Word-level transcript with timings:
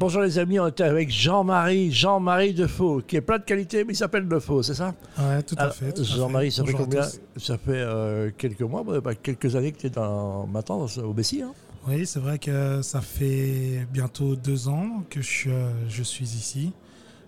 Bonjour 0.00 0.22
les 0.22 0.38
amis, 0.38 0.58
on 0.58 0.66
est 0.66 0.80
avec 0.80 1.10
Jean-Marie, 1.10 1.92
Jean-Marie 1.92 2.54
Defoe, 2.54 3.02
qui 3.06 3.16
est 3.16 3.20
plein 3.20 3.36
de 3.36 3.44
qualités, 3.44 3.84
mais 3.84 3.92
il 3.92 3.96
s'appelle 3.96 4.26
Defoe, 4.26 4.62
c'est 4.62 4.72
ça? 4.72 4.94
Ouais, 5.18 5.42
tout 5.42 5.54
à 5.58 5.64
Alors, 5.64 5.74
fait. 5.74 6.02
Jean-Marie, 6.02 6.50
ça. 6.50 6.64
Ça 7.36 7.58
fait 7.58 7.68
euh, 7.68 8.30
quelques 8.34 8.62
mois, 8.62 8.82
bah, 8.82 9.02
bah, 9.02 9.14
quelques 9.14 9.54
années 9.56 9.72
que 9.72 9.76
tu 9.78 9.88
es 9.88 9.90
dans, 9.90 10.46
maintenant 10.46 10.86
au 11.04 11.12
Bessie. 11.12 11.42
Hein? 11.42 11.52
Oui, 11.86 12.06
c'est 12.06 12.18
vrai 12.18 12.38
que 12.38 12.80
ça 12.80 13.02
fait 13.02 13.86
bientôt 13.92 14.36
deux 14.36 14.68
ans 14.68 15.04
que 15.10 15.20
je, 15.20 15.50
euh, 15.50 15.70
je 15.90 16.02
suis 16.02 16.24
ici. 16.24 16.72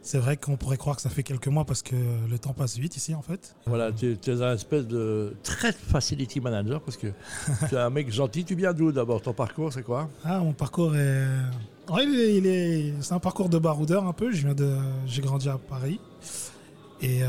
C'est 0.00 0.18
vrai 0.18 0.38
qu'on 0.38 0.56
pourrait 0.56 0.78
croire 0.78 0.96
que 0.96 1.02
ça 1.02 1.10
fait 1.10 1.22
quelques 1.22 1.48
mois 1.48 1.66
parce 1.66 1.82
que 1.82 1.94
le 2.28 2.38
temps 2.38 2.54
passe 2.54 2.76
vite 2.76 2.96
ici 2.96 3.14
en 3.14 3.22
fait. 3.22 3.54
voilà, 3.66 3.92
tu 3.92 4.16
tu 4.20 4.30
es 4.32 4.42
un 4.42 4.54
espèce 4.54 4.84
de 4.88 5.36
très 5.44 5.72
facility 5.72 6.40
manager 6.40 6.80
parce 6.80 6.96
que 6.96 7.06
tu 7.68 7.74
es 7.74 7.78
un 7.78 7.90
mec 7.90 8.10
gentil. 8.10 8.44
Tu 8.44 8.56
viens 8.56 8.72
d'où 8.72 8.90
d'abord? 8.90 9.22
Ton 9.22 9.32
parcours, 9.32 9.72
c'est 9.72 9.84
quoi? 9.84 10.08
Ah, 10.24 10.40
mon 10.40 10.54
parcours 10.54 10.96
est. 10.96 11.24
Ouais, 12.04 12.12
il 12.12 12.20
est, 12.20 12.36
il 12.36 12.46
est- 12.46 12.92
C'est 13.02 13.14
un 13.14 13.18
parcours 13.18 13.48
de 13.48 13.58
baroudeur 13.58 14.06
un 14.06 14.12
peu. 14.12 14.32
Je 14.32 14.42
viens 14.44 14.54
de. 14.54 14.74
J'ai 15.06 15.22
grandi 15.22 15.48
à 15.48 15.58
Paris. 15.58 16.00
Et, 17.04 17.24
euh, 17.24 17.26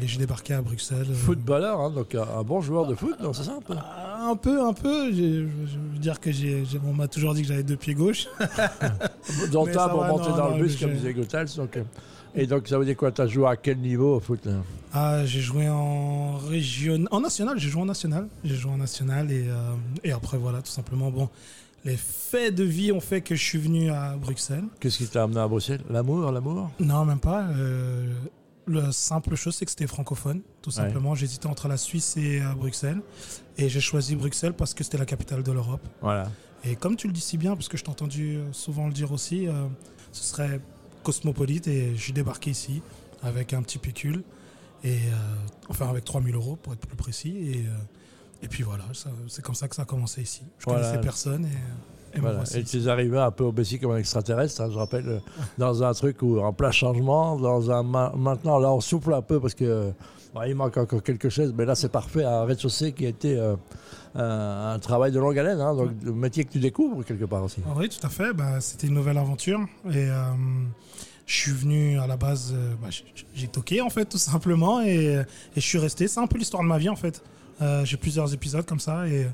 et 0.00 0.06
j'ai 0.06 0.18
débarqué 0.18 0.54
à 0.54 0.62
Bruxelles. 0.62 1.06
euh, 1.10 1.14
Footballeur, 1.14 1.78
hein, 1.78 1.90
donc 1.90 2.14
un, 2.14 2.42
bon 2.42 2.62
joueur 2.62 2.86
de 2.86 2.94
foot, 2.94 3.14
non 3.20 3.34
C'est 3.34 3.44
ça 3.44 3.52
un 3.58 3.60
peu 3.60 3.74
Un 3.76 4.34
peu, 4.36 4.64
un 4.66 4.72
peu. 4.72 5.12
Je 5.12 5.16
je 5.16 5.78
veux 5.92 5.98
dire 5.98 6.18
que 6.20 6.32
j'ai. 6.32 6.64
j'ai- 6.64 6.80
On 6.86 6.94
m'a 6.94 7.06
toujours 7.06 7.34
dit 7.34 7.42
que 7.42 7.48
j'avais 7.48 7.62
deux 7.62 7.76
pieds 7.76 7.92
gauches. 7.94 8.26
Dans 9.52 9.66
ça 9.70 9.88
pour 9.90 10.04
monter 10.04 10.30
dans 10.30 10.50
non, 10.50 10.56
le 10.56 10.64
bus, 10.64 10.76
comme 10.78 10.92
disait 10.94 11.12
Gotals. 11.12 11.48
Donc, 11.56 11.76
euh, 11.76 11.82
et 12.34 12.46
donc, 12.46 12.66
ça 12.66 12.78
veut 12.78 12.84
dire 12.86 12.96
quoi 12.96 13.12
Tu 13.12 13.20
as 13.20 13.26
joué 13.26 13.46
à 13.46 13.56
quel 13.56 13.78
niveau 13.78 14.16
au 14.16 14.20
foot 14.20 14.44
là? 14.46 14.52
Ah, 14.94 15.24
j'ai 15.26 15.40
joué 15.40 15.68
en 15.68 16.36
région, 16.38 17.04
en 17.10 17.20
national. 17.20 17.58
J'ai 17.58 17.68
joué 17.68 17.82
en 17.82 17.86
national. 17.86 18.26
J'ai 18.42 18.54
joué 18.56 18.72
en 18.72 18.78
national 18.78 19.30
et, 19.30 19.44
euh, 19.48 19.74
et 20.02 20.12
après 20.12 20.38
voilà, 20.38 20.62
tout 20.62 20.70
simplement. 20.72 21.10
Bon, 21.10 21.28
les 21.84 21.96
faits 21.96 22.54
de 22.54 22.64
vie 22.64 22.92
ont 22.92 23.00
fait 23.00 23.20
que 23.20 23.34
je 23.34 23.42
suis 23.42 23.58
venu 23.58 23.90
à 23.90 24.16
Bruxelles. 24.16 24.64
Qu'est-ce 24.80 24.98
qui 24.98 25.06
t'a 25.06 25.24
amené 25.24 25.40
à 25.40 25.48
Bruxelles? 25.48 25.82
L'amour, 25.90 26.30
l'amour? 26.32 26.70
Non, 26.80 27.04
même 27.04 27.20
pas. 27.20 27.42
Euh, 27.48 28.12
la 28.66 28.90
simple 28.92 29.34
chose, 29.34 29.54
c'est 29.54 29.64
que 29.66 29.70
c'était 29.70 29.86
francophone, 29.86 30.40
tout 30.62 30.70
Ouais. 30.70 30.76
simplement. 30.76 31.14
J'hésitais 31.14 31.46
entre 31.46 31.68
la 31.68 31.76
Suisse 31.76 32.16
et 32.16 32.40
euh, 32.40 32.54
Bruxelles, 32.54 33.00
et 33.58 33.68
j'ai 33.68 33.80
choisi 33.80 34.16
Bruxelles 34.16 34.54
parce 34.54 34.72
que 34.72 34.82
c'était 34.82 34.96
la 34.98 35.04
capitale 35.06 35.42
de 35.42 35.52
l'Europe. 35.52 35.86
Voilà. 36.00 36.30
Et 36.64 36.76
comme 36.76 36.96
tu 36.96 37.06
le 37.06 37.12
dis 37.12 37.20
si 37.20 37.36
bien, 37.36 37.54
parce 37.54 37.68
que 37.68 37.76
je 37.76 37.84
t'ai 37.84 37.90
entendu 37.90 38.36
euh, 38.36 38.52
souvent 38.52 38.86
le 38.86 38.92
dire 38.94 39.12
aussi, 39.12 39.46
euh, 39.46 39.52
ce 40.12 40.24
serait 40.24 40.60
cosmopolite 41.02 41.66
et 41.68 41.94
j'ai 41.96 42.14
débarqué 42.14 42.50
ici 42.50 42.80
avec 43.22 43.52
un 43.52 43.60
petit 43.62 43.76
pécule, 43.78 44.22
et, 44.82 44.98
enfin 45.68 45.88
avec 45.88 46.04
3000 46.04 46.34
euros 46.34 46.56
pour 46.56 46.72
être 46.74 46.86
plus 46.86 46.96
précis. 46.96 47.36
Et, 47.36 47.64
et 48.44 48.48
puis 48.48 48.62
voilà, 48.62 48.84
c'est 49.28 49.42
comme 49.42 49.54
ça 49.54 49.68
que 49.68 49.74
ça 49.74 49.82
a 49.82 49.84
commencé 49.86 50.22
ici. 50.22 50.42
Je 50.58 50.64
Voilà. 50.66 50.82
connaissais 50.82 51.00
personne 51.00 51.46
et, 51.46 52.16
et 52.16 52.20
Voilà. 52.20 52.42
Et 52.54 52.62
tu 52.64 52.76
es 52.78 52.88
arrivé 52.88 53.18
un 53.18 53.30
peu 53.30 53.50
Bessie 53.50 53.78
comme 53.78 53.92
un 53.92 53.96
extraterrestre, 53.98 54.60
hein, 54.60 54.68
je 54.72 54.76
rappelle, 54.78 55.08
euh, 55.08 55.18
dans 55.58 55.82
un 55.82 55.92
truc 55.94 56.22
où 56.22 56.38
en 56.40 56.52
plein 56.52 56.70
changement, 56.70 57.36
dans 57.36 57.70
un 57.70 57.82
ma- 57.82 58.12
maintenant 58.16 58.58
là 58.58 58.70
on 58.72 58.80
souffle 58.80 59.14
un 59.14 59.22
peu 59.22 59.40
parce 59.40 59.54
que 59.54 59.92
ouais, 60.36 60.50
il 60.50 60.54
manque 60.54 60.76
encore 60.76 61.02
quelque 61.02 61.28
chose, 61.28 61.52
mais 61.56 61.64
là 61.64 61.74
c'est 61.74 61.88
parfait, 61.90 62.24
un 62.24 62.44
rez-de-chaussée 62.44 62.92
qui 62.92 63.06
a 63.06 63.08
été 63.08 63.38
euh, 63.38 63.56
un, 64.14 64.74
un 64.74 64.78
travail 64.78 65.10
de 65.10 65.18
longue 65.18 65.38
haleine, 65.38 65.60
hein, 65.60 65.74
donc 65.74 65.90
le 66.02 66.12
métier 66.12 66.44
que 66.44 66.52
tu 66.52 66.60
découvres 66.60 67.04
quelque 67.04 67.24
part 67.24 67.42
aussi. 67.42 67.60
Ah 67.66 67.72
oui, 67.76 67.88
tout 67.88 68.04
à 68.06 68.10
fait. 68.10 68.32
Bah, 68.32 68.60
C'était 68.60 68.86
une 68.86 68.94
nouvelle 68.94 69.18
aventure. 69.18 69.60
Et 69.90 70.08
euh, 70.08 70.22
je 71.26 71.34
suis 71.36 71.52
venu 71.52 71.98
à 71.98 72.06
la 72.06 72.16
base, 72.16 72.54
bah, 72.80 72.88
j'ai- 72.90 73.04
j'ai 73.34 73.48
toqué 73.48 73.80
en 73.80 73.90
fait, 73.90 74.04
tout 74.04 74.18
simplement. 74.18 74.82
Et, 74.82 75.14
et 75.14 75.24
je 75.56 75.60
suis 75.60 75.78
resté. 75.78 76.06
C'est 76.06 76.20
un 76.20 76.26
peu 76.28 76.38
l'histoire 76.38 76.62
de 76.62 76.68
ma 76.68 76.78
vie 76.78 76.88
en 76.90 76.96
fait. 76.96 77.22
Euh, 77.62 77.84
j'ai 77.84 77.96
plusieurs 77.96 78.32
épisodes 78.34 78.66
comme 78.66 78.80
ça. 78.80 79.06
Et, 79.08 79.26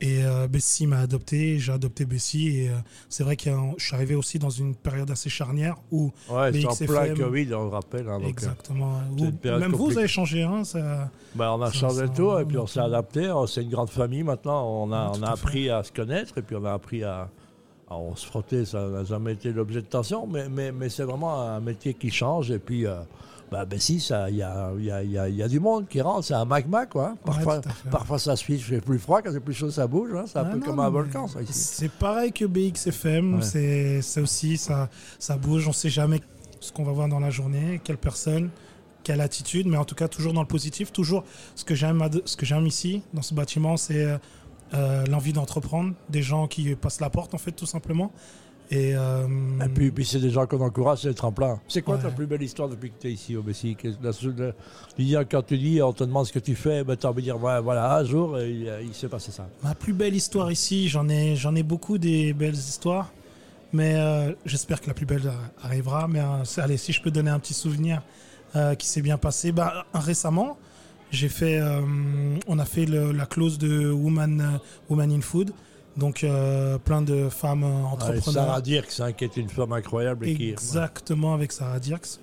et 0.00 0.24
euh, 0.24 0.46
Bessie 0.46 0.86
m'a 0.86 0.98
adopté. 1.00 1.58
J'ai 1.58 1.72
adopté 1.72 2.04
Bessie. 2.04 2.48
Et 2.48 2.68
euh, 2.68 2.72
c'est 3.08 3.24
vrai 3.24 3.36
que 3.36 3.48
je 3.78 3.84
suis 3.84 3.94
arrivé 3.94 4.14
aussi 4.14 4.38
dans 4.38 4.50
une 4.50 4.74
période 4.74 5.10
assez 5.10 5.30
charnière 5.30 5.76
où. 5.90 6.12
Ouais, 6.28 6.52
c'est 6.52 6.66
en 6.66 6.74
plein 6.76 7.14
Covid, 7.14 7.54
on 7.54 7.62
le 7.62 7.68
rappelle. 7.68 8.08
hein, 8.08 8.16
donc, 8.18 8.24
euh, 8.24 8.28
exactement. 8.28 9.00
où 9.18 9.30
période 9.32 9.60
même 9.62 9.72
vous, 9.72 9.86
vous 9.86 9.98
avez 9.98 10.08
changé. 10.08 10.42
Hein, 10.42 10.64
ça, 10.64 11.10
bah, 11.34 11.54
on 11.54 11.62
a 11.62 11.66
Ça- 11.72 11.78
changé 11.78 12.06
ça- 12.06 12.08
tout 12.08 12.38
et 12.38 12.44
puis 12.44 12.58
on 12.58 12.66
s'est 12.66 12.80
adapté, 12.80 13.32
c'est 13.48 13.62
une 13.62 13.70
grande 13.70 13.90
famille 13.90 14.22
maintenant, 14.22 14.68
on 14.68 14.92
a, 14.92 15.12
on 15.16 15.22
a 15.22 15.28
à 15.28 15.32
appris 15.32 15.70
à 15.70 15.82
se 15.82 15.92
connaître 15.92 16.36
et 16.38 16.42
puis 16.42 16.56
on 16.56 16.64
a 16.64 16.72
appris 16.74 17.02
à... 17.02 17.30
on 17.90 18.16
se 18.16 18.26
frotter, 18.26 18.64
ça 18.64 18.86
n'a 18.88 19.04
jamais 19.04 19.32
été 19.34 19.52
l'objet 19.52 19.80
de 19.82 19.86
tension, 19.86 20.26
mais, 20.26 20.48
mais, 20.48 20.72
mais 20.72 20.88
c'est 20.88 21.04
vraiment 21.04 21.40
un 21.40 21.60
métier 21.60 21.94
qui 21.94 22.10
change 22.10 22.50
et 22.50 22.58
puis... 22.58 22.86
euh, 22.86 22.96
bah, 23.48 23.64
ben 23.64 23.78
si, 23.78 23.98
il 24.28 24.36
y 24.36 24.42
a, 24.42 24.72
y, 24.76 24.90
a, 24.90 25.04
y, 25.04 25.16
a, 25.18 25.28
y 25.28 25.40
a 25.40 25.46
du 25.46 25.60
monde 25.60 25.86
qui 25.86 26.00
rentre, 26.00 26.24
c'est 26.24 26.34
un 26.34 26.44
magma 26.44 26.84
quoi. 26.84 27.10
hein. 27.10 27.16
Parfois, 27.24 27.60
parfois 27.92 28.18
ça 28.18 28.34
se 28.34 28.44
il 28.50 28.58
fait 28.60 28.80
plus 28.80 28.98
froid, 28.98 29.22
quand 29.22 29.30
c'est 29.32 29.38
plus 29.38 29.54
chaud 29.54 29.70
ça 29.70 29.86
bouge, 29.86 30.10
hein. 30.16 30.24
c'est 30.26 30.38
un 30.40 30.46
Ah 30.46 30.50
peu 30.50 30.58
non, 30.58 30.66
comme 30.66 30.80
un 30.80 30.90
volcan 30.90 31.28
ça 31.28 31.40
ici. 31.42 31.52
C'est 31.52 31.92
pareil 31.92 32.32
que 32.32 32.44
BXFM, 32.44 33.36
Ouais. 33.36 33.42
c'est 33.42 34.02
c'est 34.02 34.20
aussi, 34.20 34.56
ça, 34.56 34.88
ça 35.20 35.36
bouge, 35.36 35.68
on 35.68 35.72
sait 35.72 35.90
jamais 35.90 36.20
ce 36.58 36.72
qu'on 36.72 36.82
va 36.82 36.90
voir 36.90 37.06
dans 37.06 37.20
la 37.20 37.30
journée, 37.30 37.80
quelle 37.84 37.98
personne, 37.98 38.50
quelle 39.04 39.20
attitude, 39.20 39.68
mais 39.68 39.76
en 39.76 39.84
tout 39.84 39.94
cas 39.94 40.08
toujours 40.08 40.32
dans 40.32 40.42
le 40.42 40.48
positif, 40.48 40.90
toujours 40.92 41.22
ce 41.54 41.64
que 41.64 41.76
j'aime 41.76 42.02
ce 42.24 42.36
que 42.36 42.44
j'aime 42.46 42.66
ici, 42.66 43.02
dans 43.14 43.22
ce 43.22 43.32
bâtiment, 43.32 43.76
c'est 43.76 44.18
euh, 44.74 45.04
l'envie 45.06 45.32
d'entreprendre, 45.32 45.94
des 46.08 46.22
gens 46.22 46.46
qui 46.48 46.74
passent 46.74 47.00
la 47.00 47.10
porte 47.10 47.34
en 47.34 47.38
fait 47.38 47.52
tout 47.52 47.66
simplement. 47.66 48.12
Et, 48.70 48.96
euh, 48.96 49.26
Et 49.64 49.68
puis, 49.68 49.90
puis 49.92 50.04
c'est 50.04 50.18
des 50.18 50.30
gens 50.30 50.46
qu'on 50.46 50.60
encourage, 50.60 51.02
c'est 51.02 51.08
le 51.08 51.14
tremplin. 51.14 51.60
C'est 51.68 51.82
quoi 51.82 51.98
ta 51.98 52.10
plus 52.10 52.26
belle 52.26 52.42
histoire 52.42 52.68
depuis 52.68 52.90
que 52.90 52.96
tu 53.00 53.08
es 53.08 53.12
ici 53.12 53.36
au 53.36 53.42
dis, 53.42 55.16
Quand 55.30 55.42
tu 55.42 55.58
dis, 55.58 55.80
on 55.80 55.92
te 55.92 56.02
demande 56.02 56.26
ce 56.26 56.32
que 56.32 56.40
tu 56.40 56.56
fais, 56.56 56.82
ben, 56.82 56.96
tu 56.96 57.06
as 57.06 57.10
envie 57.10 57.22
de 57.22 57.26
dire, 57.26 57.40
ouais, 57.40 57.60
voilà, 57.60 57.96
un 57.96 58.04
jour, 58.04 58.38
il, 58.40 58.68
il 58.82 58.94
s'est 58.94 59.08
passé 59.08 59.30
ça. 59.30 59.46
Ma 59.62 59.76
plus 59.76 59.92
belle 59.92 60.16
histoire 60.16 60.50
ici, 60.50 60.88
j'en 60.88 61.08
ai, 61.08 61.36
j'en 61.36 61.54
ai 61.54 61.62
beaucoup 61.62 61.96
des 61.96 62.32
belles 62.32 62.54
histoires, 62.54 63.12
mais 63.72 63.94
euh, 63.94 64.32
j'espère 64.44 64.80
que 64.80 64.88
la 64.88 64.94
plus 64.94 65.06
belle 65.06 65.30
arrivera. 65.62 66.08
Mais 66.08 66.20
allez, 66.56 66.76
si 66.76 66.92
je 66.92 67.00
peux 67.00 67.12
donner 67.12 67.30
un 67.30 67.38
petit 67.38 67.54
souvenir 67.54 68.02
qui 68.78 68.86
s'est 68.86 69.02
bien 69.02 69.18
passé, 69.18 69.52
euh, 69.56 69.64
récemment, 69.92 70.56
j'ai 71.10 71.28
fait, 71.28 71.58
euh, 71.60 71.80
on 72.46 72.58
a 72.58 72.64
fait 72.64 72.86
le- 72.86 73.12
la 73.12 73.26
clause 73.26 73.58
de 73.58 73.90
Woman, 73.90 74.40
euh, 74.40 74.58
Woman 74.90 75.10
in 75.12 75.20
Food, 75.20 75.52
donc 75.96 76.24
euh, 76.24 76.78
plein 76.78 77.02
de 77.02 77.28
femmes 77.28 77.62
Ouais, 77.64 77.70
entrepreneurs. 77.92 78.22
Sarah 78.46 78.60
Dirks, 78.60 79.00
hein, 79.00 79.12
qui 79.12 79.24
est 79.24 79.36
une 79.36 79.48
femme 79.48 79.72
incroyable. 79.72 80.26
Qui, 80.26 80.50
Exactement, 80.50 81.34
avec 81.34 81.52
Sarah 81.52 81.80
Dirks. 81.80 82.18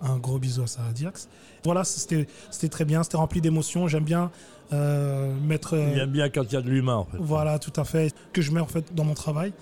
Un 0.00 0.16
gros 0.16 0.38
bisou 0.38 0.62
à 0.62 0.66
Sarah 0.68 0.92
Dirks. 0.92 1.26
Voilà, 1.64 1.82
c'était 1.84 2.26
c'était 2.50 2.68
très 2.68 2.84
bien, 2.84 3.02
c'était 3.02 3.16
rempli 3.16 3.40
d'émotions. 3.40 3.88
J'aime 3.88 4.04
bien 4.04 4.30
euh, 4.72 5.34
mettre. 5.42 5.74
euh, 5.74 5.90
il 5.92 5.98
aime 5.98 6.10
bien 6.12 6.28
quand 6.28 6.42
il 6.44 6.52
y 6.52 6.56
a 6.56 6.62
de 6.62 6.70
l'humain, 6.70 6.94
en 6.96 7.04
fait. 7.04 7.16
voilà, 7.18 7.58
tout 7.58 7.72
à 7.80 7.84
fait. 7.84 8.14
Que 8.32 8.40
je 8.40 8.52
mets 8.52 8.60
en 8.60 8.66
fait 8.66 8.94
dans 8.94 9.04
mon 9.04 9.14
travail. 9.14 9.52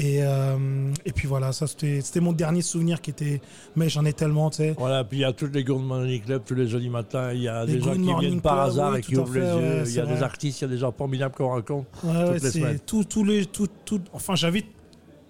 Et, 0.00 0.20
euh, 0.22 0.92
et 1.04 1.10
puis 1.12 1.26
voilà, 1.26 1.52
ça 1.52 1.66
c'était 1.66 2.20
mon 2.20 2.32
dernier 2.32 2.62
souvenir 2.62 3.00
qui 3.00 3.10
était. 3.10 3.40
Mais 3.74 3.88
j'en 3.88 4.04
ai 4.04 4.12
tellement, 4.12 4.48
tu 4.48 4.58
sais. 4.58 4.74
Voilà, 4.78 5.02
puis 5.02 5.18
il 5.18 5.20
y 5.22 5.24
a 5.24 5.32
tous 5.32 5.48
les 5.48 5.64
Good 5.64 5.82
Morning 5.82 6.22
Club 6.22 6.42
tous 6.46 6.54
les 6.54 6.68
jeudis 6.68 6.88
matins. 6.88 7.32
Il 7.32 7.42
y 7.42 7.48
a 7.48 7.64
Les 7.64 7.74
des 7.74 7.80
gens 7.80 7.94
qui 7.94 8.14
viennent 8.20 8.40
par 8.40 8.54
Club, 8.54 8.66
hasard 8.68 8.92
oui, 8.92 8.98
et 9.00 9.02
qui 9.02 9.16
ouvrent 9.16 9.32
fait, 9.32 9.40
les 9.40 9.46
yeux. 9.46 9.82
il 9.86 9.94
y 9.94 10.00
a 10.00 10.06
des 10.06 10.22
artistes, 10.22 10.60
il 10.60 10.64
y 10.64 10.66
a 10.66 10.70
des 10.70 10.78
gens 10.78 10.92
formidables 10.92 11.34
qu'on 11.34 11.48
rencontre. 11.48 11.88
Ouais, 12.04 12.34
Toutes 12.34 12.42
les 12.44 12.50
semaines. 12.52 12.78
tout, 12.86 13.24
les, 13.24 13.46
tout, 13.46 13.68
tout, 13.84 14.00
enfin, 14.12 14.36
j'invite 14.36 14.66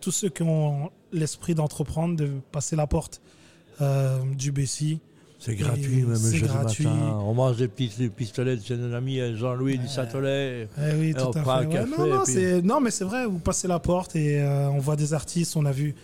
tous 0.03 0.11
ceux 0.11 0.29
qui 0.29 0.43
ont 0.43 0.91
l'esprit 1.13 1.55
d'entreprendre 1.55 2.15
de 2.17 2.29
passer 2.53 2.77
la 2.77 2.87
porte 2.87 3.23
euh, 3.81 4.19
du 4.37 4.53
Bessie. 4.53 5.01
C'est 5.41 5.55
gratuit, 5.55 6.03
même 6.03 6.11
le 6.21 6.47
gratuit. 6.47 6.85
matin. 6.85 7.19
On 7.23 7.33
mange 7.33 7.57
des 7.59 7.69
petits 7.69 8.09
pistolets 8.09 8.57
de 8.57 8.63
chez 8.63 8.75
un 8.75 8.93
ami 8.93 9.21
euh, 9.21 9.37
Jean-Louis 9.37 9.79
du 9.79 9.87
Saint-Olay. 9.87 10.69
Eh 10.79 10.95
oui, 10.97 11.11
Et 11.11 11.15
tout 11.15 11.27
on 11.27 11.31
à 11.31 11.43
prend 11.43 11.53
un 11.53 11.61
fait. 11.61 11.67
Ouais, 11.69 11.73
café, 11.75 11.91
non, 11.97 12.07
non, 12.07 12.23
puis- 12.25 12.85
mais 12.85 12.91
c'est 12.91 13.05
vrai, 13.05 13.25
vous 13.27 13.39
passez 13.39 13.69
la 13.69 13.79
porte 13.79 14.17
et 14.17 14.41
euh, 14.41 14.69
on 14.71 14.79
voit 14.79 14.97
des 14.97 15.15
artistes, 15.15 15.57
on 15.57 15.65
a 15.65 15.71
vu. 15.73 15.95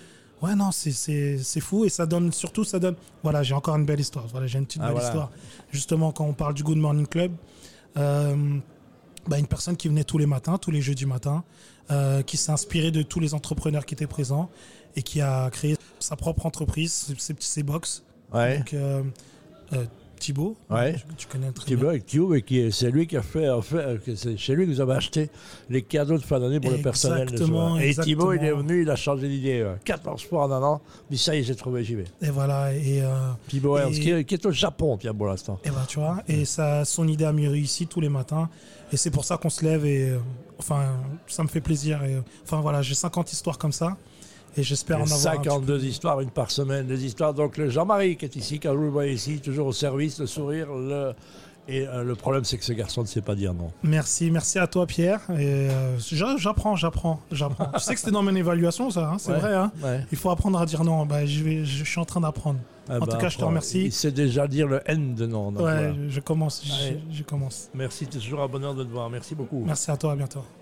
Ouais, 0.40 0.54
non, 0.54 0.70
c'est- 0.70 1.60
fou 1.60 1.84
et 1.84 1.88
ça 1.88 2.06
donne, 2.06 2.30
surtout, 2.32 2.62
ça 2.64 2.78
donne. 2.78 2.94
Voilà, 3.24 3.42
j'ai 3.42 3.54
encore 3.54 3.74
une 3.76 3.86
belle 3.86 3.98
histoire. 4.00 4.26
Voilà, 4.28 4.46
j'ai 4.46 4.58
une 4.58 4.66
petite 4.66 4.82
Ah, 4.82 4.86
belle 4.86 4.94
voilà. 4.94 5.08
histoire. 5.08 5.30
Justement, 5.72 6.12
quand 6.12 6.26
on 6.26 6.32
parle 6.34 6.54
du 6.54 6.62
Good 6.62 6.78
Morning 6.78 7.06
Club, 7.06 7.32
euh, 7.96 8.36
bah, 9.26 9.38
une 9.38 9.46
personne 9.46 9.76
qui 9.76 9.88
venait 9.88 10.04
tous 10.04 10.18
les 10.18 10.26
matins, 10.26 10.58
tous 10.58 10.70
les 10.70 10.80
jeudis 10.82 11.06
matins, 11.06 11.42
euh, 11.90 12.22
qui 12.22 12.36
s'est 12.36 12.52
inspirée 12.52 12.90
de 12.92 13.02
tous 13.02 13.20
les 13.20 13.34
entrepreneurs 13.34 13.84
qui 13.84 13.94
étaient 13.94 14.06
présents 14.06 14.48
et 14.96 15.02
qui 15.02 15.20
a 15.20 15.50
créé 15.50 15.76
sa 15.98 16.14
propre 16.16 16.46
entreprise, 16.46 16.92
ses, 16.92 17.14
ses, 17.18 17.34
ses 17.40 17.62
box. 17.62 18.02
Ouais. 18.32 18.58
Donc, 18.58 18.74
euh, 18.74 19.02
euh, 19.72 19.84
Thibaut, 20.16 20.56
Ouais. 20.70 20.94
tu, 20.94 21.02
tu 21.18 21.26
connais 21.26 21.50
très 21.50 21.66
Thibaut 21.66 21.90
bien. 21.90 22.34
et 22.36 22.42
qui 22.42 22.58
est- 22.60 22.70
c'est 22.70 22.90
lui 22.90 23.06
qui 23.06 23.16
a 23.16 23.20
fait, 23.20 23.46
fait, 23.62 23.76
euh, 23.76 23.98
c'est 24.14 24.36
chez 24.38 24.54
lui 24.54 24.64
que 24.66 24.70
vous 24.70 24.80
avez 24.80 24.94
acheté 24.94 25.28
les 25.68 25.82
cadeaux 25.82 26.16
de 26.16 26.22
fin 26.22 26.40
d'année 26.40 26.60
pour 26.60 26.70
le 26.70 26.78
personnel. 26.78 27.24
Exactement. 27.24 27.78
Et 27.78 27.94
Thibaut, 27.94 28.32
il 28.32 28.42
est 28.42 28.52
venu, 28.52 28.82
il 28.82 28.90
a 28.90 28.96
changé 28.96 29.28
d'idée. 29.28 29.62
ouais. 29.64 29.74
14 29.84 30.22
fois 30.24 30.44
en 30.46 30.52
un 30.52 30.62
an. 30.62 30.80
Dit 31.10 31.18
ça 31.18 31.34
y 31.34 31.40
est, 31.40 31.42
j'ai 31.42 31.54
trouvé, 31.56 31.84
j'y 31.84 31.96
vais. 31.96 32.04
Et 32.22 32.30
voilà, 32.30 32.72
et. 32.72 33.02
euh, 33.02 33.12
Thibaut 33.48 33.76
Et- 33.76 33.80
Ernst, 33.82 34.00
qui, 34.00 34.10
est, 34.12 34.24
qui 34.24 34.34
est 34.34 34.46
au 34.46 34.50
Japon, 34.52 34.96
tiens, 34.98 35.12
pour 35.12 35.26
l'instant. 35.26 35.58
Et 35.64 35.70
ben 35.70 35.84
tu 35.86 35.98
vois, 35.98 36.22
et 36.28 36.44
ça, 36.46 36.84
son 36.86 37.06
idée 37.08 37.24
a 37.24 37.32
mûri 37.32 37.60
ici 37.60 37.86
tous 37.86 38.00
les 38.00 38.08
matins. 38.08 38.48
Et 38.92 38.96
c'est 38.96 39.10
pour 39.10 39.24
ça 39.24 39.36
qu'on 39.36 39.50
se 39.50 39.62
lève 39.64 39.84
et 39.84 40.10
euh, 40.10 40.18
enfin, 40.58 40.84
ça 41.26 41.42
me 41.42 41.48
fait 41.48 41.60
plaisir. 41.60 42.02
Et, 42.04 42.14
euh, 42.14 42.20
enfin 42.44 42.60
voilà, 42.60 42.80
j'ai 42.80 42.94
50 42.94 43.32
histoires 43.32 43.58
comme 43.58 43.72
ça. 43.72 43.96
Et 44.56 44.62
j'espère 44.62 44.98
en 45.00 45.04
avoir 45.04 45.34
un 45.34 45.38
petit 45.38 45.48
52 45.48 45.84
histoires, 45.84 46.20
une 46.20 46.30
par 46.30 46.50
semaine, 46.50 46.86
des 46.86 47.04
histoires. 47.04 47.34
Donc 47.34 47.56
le 47.56 47.70
Jean-Marie 47.70 48.16
qui 48.16 48.24
est 48.24 48.36
ici, 48.36 48.60
quand 48.60 48.74
vous 48.74 48.82
le 48.82 48.88
voyez 48.90 49.12
ici, 49.12 49.40
toujours 49.40 49.66
au 49.68 49.72
service, 49.72 50.18
le 50.20 50.26
sourire, 50.26 50.68
le- 50.72 51.12
Et 51.66 51.88
euh, 51.88 52.04
le 52.04 52.14
problème, 52.14 52.44
c'est 52.44 52.58
que 52.58 52.64
ce 52.64 52.74
garçon 52.74 53.00
ne 53.00 53.06
sait 53.06 53.22
pas 53.22 53.34
dire 53.34 53.54
non. 53.54 53.70
Merci, 53.82 54.30
merci 54.30 54.58
à 54.58 54.66
toi 54.66 54.86
Pierre. 54.86 55.22
Euh, 55.30 55.96
j'a- 55.98 56.36
j'apprends, 56.36 56.76
j'apprends, 56.76 57.20
j'apprends. 57.32 57.70
je 57.74 57.78
sais 57.78 57.94
que 57.94 58.00
c'était 58.00 58.12
dans 58.12 58.22
mon 58.22 58.34
évaluation 58.36 58.90
ça, 58.90 59.08
hein, 59.08 59.16
c'est 59.18 59.32
Ouais. 59.32 59.38
vrai. 59.38 59.54
hein. 59.54 59.72
Ouais. 59.82 60.04
Il 60.12 60.18
faut 60.18 60.28
apprendre 60.28 60.58
à 60.60 60.66
dire 60.66 60.84
non. 60.84 61.06
Bah, 61.06 61.24
je, 61.24 61.42
vais, 61.42 61.64
je 61.64 61.82
suis 61.84 61.98
en 61.98 62.04
train 62.04 62.20
d'apprendre. 62.20 62.58
Ah 62.86 62.98
En 63.00 63.06
tout 63.06 63.16
cas, 63.16 63.30
je 63.30 63.38
te 63.38 63.44
remercie. 63.44 63.84
Il 63.86 63.92
sait 63.92 64.12
déjà 64.12 64.46
dire 64.46 64.66
le 64.68 64.82
N 64.84 65.14
de 65.14 65.24
non. 65.24 65.46
ouais, 65.48 65.54
voilà. 65.58 65.92
je 66.06 66.20
commence, 66.20 66.62
je- 67.10 67.22
commence. 67.22 67.70
Merci, 67.72 68.06
c'est 68.10 68.18
toujours 68.18 68.42
un 68.42 68.46
bonheur 68.48 68.74
de 68.74 68.84
te 68.84 68.90
voir. 68.90 69.08
Merci 69.08 69.34
beaucoup. 69.34 69.62
Merci 69.64 69.90
à 69.90 69.96
toi, 69.96 70.12
à 70.12 70.16
bientôt. 70.16 70.44